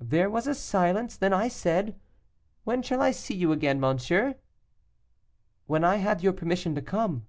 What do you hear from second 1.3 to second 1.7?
I